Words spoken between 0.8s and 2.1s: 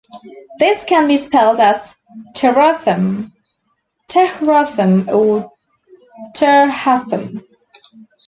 can be spelled as